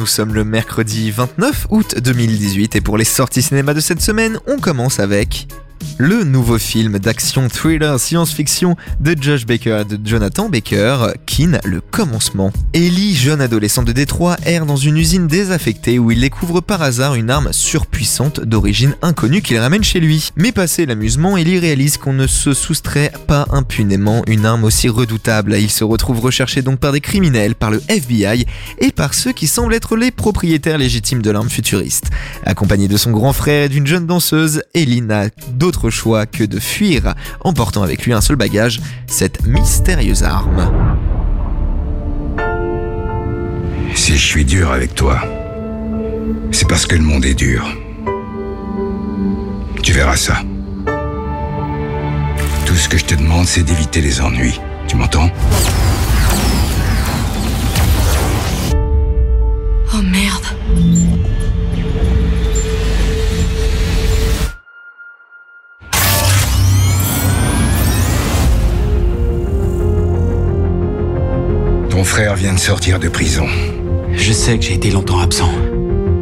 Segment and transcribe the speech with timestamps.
[0.00, 4.38] nous sommes le mercredi 29 août 2018 et pour les sorties cinéma de cette semaine,
[4.46, 5.46] on commence avec
[5.98, 11.80] le nouveau film d'action thriller science-fiction de Josh Baker et de Jonathan Baker, Kin, le
[11.80, 12.52] commencement.
[12.72, 17.16] Ellie, jeune adolescent de Détroit, erre dans une usine désaffectée où il découvre par hasard
[17.16, 20.30] une arme surpuissante d'origine inconnue qu'il ramène chez lui.
[20.36, 25.56] Mais passé l'amusement, Ellie réalise qu'on ne se soustrait pas impunément une arme aussi redoutable.
[25.58, 28.46] Il se retrouve recherché donc par des criminels, par le FBI
[28.78, 32.10] et par ceux qui semblent être les propriétaires légitimes de l'arme futuriste.
[32.46, 35.28] Accompagné de son grand frère et d'une jeune danseuse, Ellie n'a
[35.90, 40.72] choix que de fuir, emportant avec lui un seul bagage, cette mystérieuse arme.
[43.94, 45.20] Si je suis dur avec toi,
[46.50, 47.64] c'est parce que le monde est dur.
[49.82, 50.42] Tu verras ça.
[52.66, 54.60] Tout ce que je te demande, c'est d'éviter les ennuis.
[54.88, 55.30] Tu m'entends?
[72.20, 73.46] Frère vient de sortir de prison.
[74.12, 75.50] Je sais que j'ai été longtemps absent.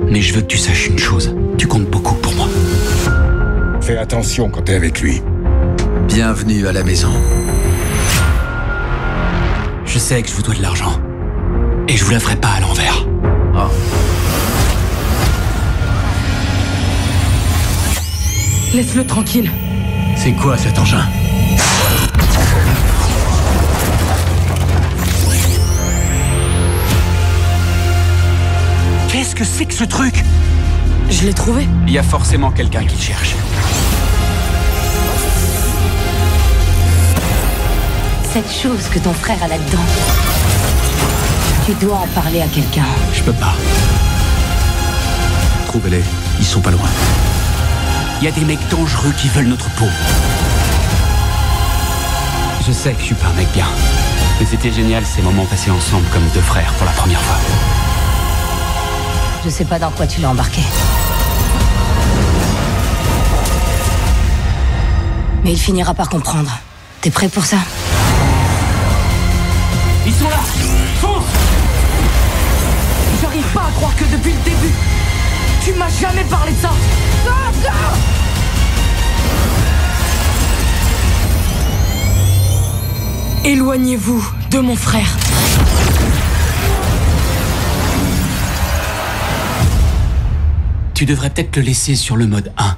[0.06, 1.34] Mais je veux que tu saches une chose.
[1.56, 2.46] Tu comptes beaucoup pour moi.
[3.80, 5.20] Fais attention quand t'es avec lui.
[6.06, 7.10] Bienvenue à la maison.
[9.86, 11.00] Je sais que je vous dois de l'argent.
[11.88, 13.04] Et je vous la ferai pas à l'envers.
[13.56, 13.68] Oh.
[18.72, 19.50] Laisse-le tranquille.
[20.14, 21.04] C'est quoi cet engin?
[29.38, 30.24] Que c'est que ce truc
[31.10, 31.68] Je l'ai trouvé.
[31.86, 33.36] Il y a forcément quelqu'un qui le cherche.
[38.32, 39.86] Cette chose que ton frère a là-dedans,
[41.66, 42.84] tu dois en parler à quelqu'un.
[43.14, 43.54] Je peux pas.
[45.66, 46.02] Trouvez-les,
[46.40, 46.88] ils sont pas loin.
[48.20, 49.88] Il y a des mecs dangereux qui veulent notre peau.
[52.66, 53.68] Je sais que je suis pas un mec bien.
[54.40, 57.77] Mais c'était génial ces moments passés ensemble comme deux frères pour la première fois.
[59.44, 60.60] Je sais pas dans quoi tu l'as embarqué.
[65.44, 66.50] Mais il finira par comprendre.
[67.00, 67.58] T'es prêt pour ça?
[70.06, 70.40] Ils sont là
[71.00, 71.24] Fonce
[73.22, 74.74] J'arrive pas à croire que depuis le début,
[75.64, 76.70] tu m'as jamais parlé de ça.
[83.44, 85.16] Éloignez-vous de mon frère.
[90.98, 92.76] Tu devrais peut-être le laisser sur le mode 1.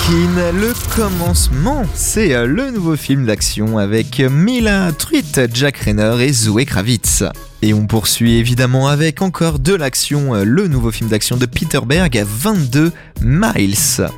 [0.00, 6.32] Kin, le commencement, c'est euh, le nouveau film d'action avec Mila Truitt, Jack Rayner et
[6.32, 7.22] Zoé Kravitz.
[7.62, 11.78] Et on poursuit évidemment avec encore de l'action, euh, le nouveau film d'action de Peter
[11.86, 12.90] Berg, 22
[13.20, 14.08] Miles.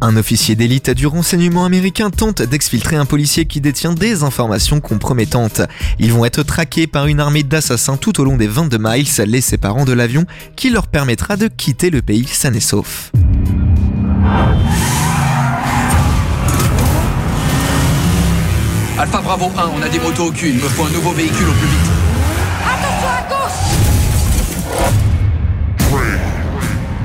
[0.00, 5.62] Un officier d'élite du renseignement américain tente d'exfiltrer un policier qui détient des informations compromettantes.
[5.98, 9.40] Ils vont être traqués par une armée d'assassins tout au long des 22 miles les
[9.40, 13.10] séparant de l'avion qui leur permettra de quitter le pays sain et sauf.
[18.98, 21.48] Alpha Bravo 1, on a des motos au cul, il me faut un nouveau véhicule
[21.48, 21.90] au plus vite.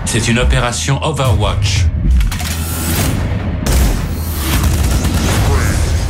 [0.06, 1.86] C'est une opération Overwatch.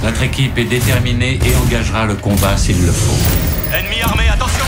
[0.03, 3.19] Notre équipe est déterminée et engagera le combat s'il le faut.
[3.71, 4.65] Ennemi armé, attention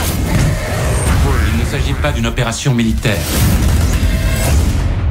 [1.52, 3.18] Il ne s'agit pas d'une opération militaire.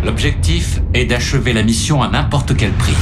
[0.05, 2.95] L'objectif est d'achever la mission à n'importe quel prix.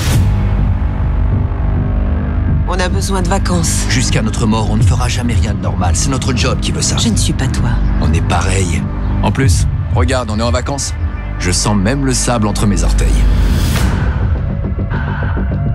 [2.69, 3.85] On a besoin de vacances.
[3.91, 5.97] Jusqu'à notre mort, on ne fera jamais rien de normal.
[5.97, 6.97] C'est notre job qui veut ça.
[6.97, 7.71] Je ne suis pas toi.
[8.01, 8.81] On est pareil.
[9.23, 10.95] En plus, regarde, on est en vacances.
[11.39, 13.09] Je sens même le sable entre mes orteils.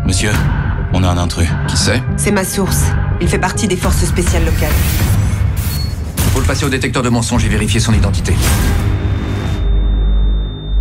[0.06, 0.31] Monsieur,
[0.95, 1.50] on a un intrus.
[1.68, 2.01] Qui c'est?
[2.15, 2.83] C'est ma source.
[3.19, 4.69] Il fait partie des forces spéciales locales.
[6.33, 8.33] Faut le passer au détecteur de mensonges et vérifier son identité.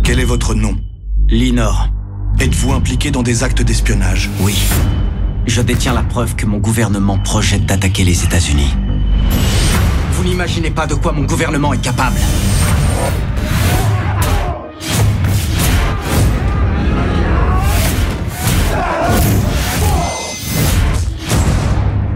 [0.03, 0.77] Quel est votre nom?
[1.27, 1.89] Linor.
[2.39, 4.29] Êtes-vous impliqué dans des actes d'espionnage?
[4.39, 4.57] Oui.
[5.47, 8.73] Je détiens la preuve que mon gouvernement projette d'attaquer les États-Unis.
[10.13, 12.17] Vous n'imaginez pas de quoi mon gouvernement est capable.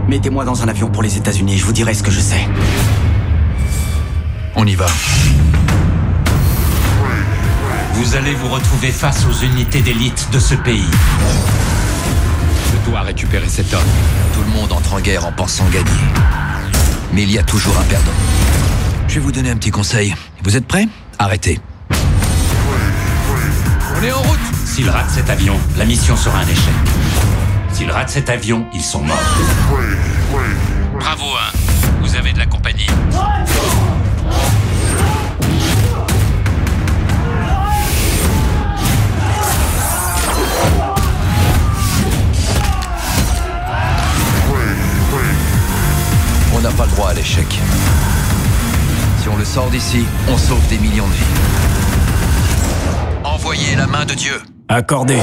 [0.10, 2.48] Mettez-moi dans un avion pour les États-Unis, je vous dirai ce que je sais.
[4.56, 4.88] On y va.
[7.94, 10.88] Vous allez vous retrouver face aux unités d'élite de ce pays.
[12.72, 13.84] Je dois récupérer cet homme.
[14.34, 15.86] Tout le monde entre en guerre en pensant gagner.
[17.14, 18.10] Mais il y a toujours un perdant.
[19.08, 20.16] Je vais vous donner un petit conseil.
[20.44, 20.88] Vous êtes prêts?
[21.20, 21.60] Arrêtez.
[21.92, 21.96] On
[24.04, 26.74] est en route S'ils ratent cet avion, la mission sera un échec.
[27.74, 29.18] S'ils ratent cet avion, ils sont morts.
[46.60, 47.48] On n'a pas le droit à l'échec.
[49.22, 51.24] Si on le sort d'ici, on sauve des millions de vies.
[53.24, 54.34] Envoyez la main de Dieu.
[54.68, 55.18] Accordé.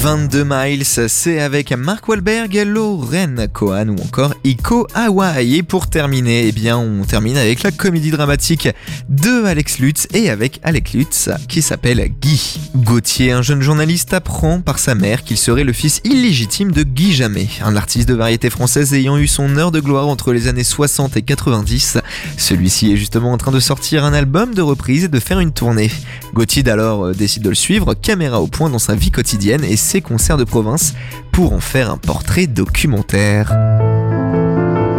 [0.00, 5.56] 22 miles, c'est avec Mark Wahlberg, Lorraine Cohen ou encore Iko Hawaii.
[5.56, 8.68] Et pour terminer, eh bien, on termine avec la comédie dramatique
[9.08, 12.60] de Alex Lutz et avec Alex Lutz qui s'appelle Guy.
[12.76, 17.12] Gauthier, un jeune journaliste, apprend par sa mère qu'il serait le fils illégitime de Guy
[17.12, 20.64] Jamais, un artiste de variété française ayant eu son heure de gloire entre les années
[20.64, 21.98] 60 et 90.
[22.36, 25.52] Celui-ci est justement en train de sortir un album de reprise et de faire une
[25.52, 25.90] tournée.
[26.34, 29.76] Gauthier alors euh, décide de le suivre, caméra au point dans sa vie quotidienne et
[29.88, 30.92] ses concerts de province
[31.32, 33.56] pour en faire un portrait documentaire.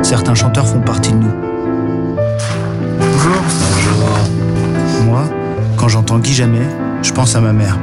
[0.01, 1.31] Certains chanteurs font partie de nous.
[2.97, 4.09] Bonjour.
[5.05, 5.25] Moi,
[5.77, 6.67] quand j'entends Guy Jamais,
[7.03, 7.77] je pense à ma mère.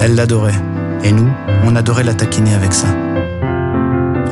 [0.00, 0.60] Elle l'adorait.
[1.04, 1.30] Et nous,
[1.64, 2.88] on adorait la taquiner avec ça.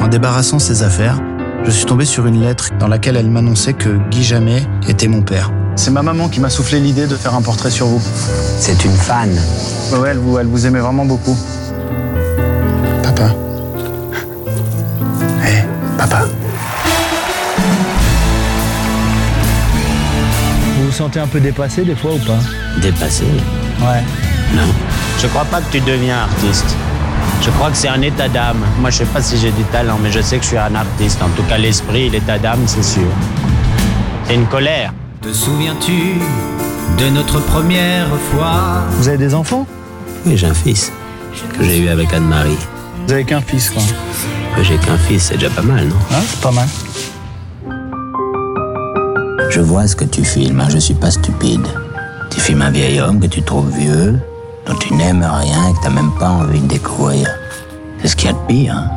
[0.00, 1.22] En débarrassant ses affaires,
[1.64, 5.22] je suis tombé sur une lettre dans laquelle elle m'annonçait que Guy Jamais était mon
[5.22, 5.52] père.
[5.76, 8.02] C'est ma maman qui m'a soufflé l'idée de faire un portrait sur vous.
[8.58, 9.30] C'est une fan.
[10.00, 11.36] Ouais, elle vous, elle vous aimait vraiment beaucoup.
[21.06, 22.38] Sentez un peu dépassé des fois ou pas
[22.82, 23.22] Dépassé
[23.80, 24.02] Ouais.
[24.56, 24.62] Non.
[25.20, 26.74] Je crois pas que tu deviens artiste.
[27.42, 28.58] Je crois que c'est un état d'âme.
[28.80, 30.74] Moi, je sais pas si j'ai du talent, mais je sais que je suis un
[30.74, 31.22] artiste.
[31.22, 33.06] En tout cas, l'esprit, l'état d'âme, c'est sûr.
[34.26, 34.92] C'est une colère.
[35.22, 36.14] Te souviens-tu
[36.98, 38.84] de notre première fois?
[38.98, 39.64] Vous avez des enfants?
[40.24, 40.90] Oui, j'ai un fils
[41.56, 42.58] que j'ai eu avec Anne-Marie.
[43.06, 43.82] Vous avez qu'un fils, quoi.
[44.56, 45.94] Que J'ai qu'un fils, c'est déjà pas mal, non?
[46.10, 46.66] Hein, c'est pas mal.
[49.56, 51.66] Je vois ce que tu filmes, hein, je suis pas stupide.
[52.30, 54.20] Tu filmes un vieil homme que tu trouves vieux,
[54.66, 57.26] dont tu n'aimes rien et que t'as même pas envie de découvrir.
[58.02, 58.90] C'est ce qu'il y a de pire, hein.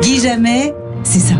[0.00, 0.72] Guy Jamais,
[1.02, 1.34] c'est ça.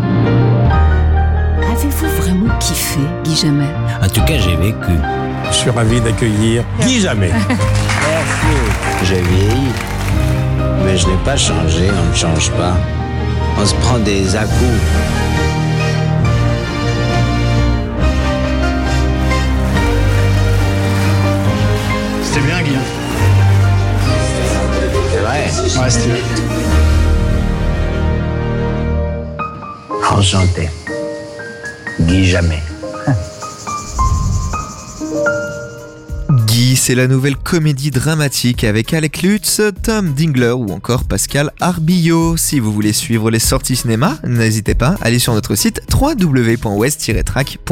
[1.71, 3.69] Avez-vous vraiment kiffé, Guy Jamais
[4.03, 4.91] En tout cas, j'ai vécu.
[5.51, 7.31] Je suis ravi d'accueillir Guy Jamais.
[9.03, 9.69] J'ai vieilli.
[10.83, 12.75] Mais je n'ai pas changé, on ne change pas.
[13.57, 14.81] On se prend des à-coups.
[15.15, 15.34] C'était
[30.09, 30.67] Enchanté.
[31.99, 32.63] Guy Jamais.
[36.47, 42.35] Guy, c'est la nouvelle comédie dramatique avec Alec Lutz, Tom Dingler ou encore Pascal Arbillot.
[42.35, 47.59] Si vous voulez suivre les sorties cinéma, n'hésitez pas, allez sur notre site www.west-track.com.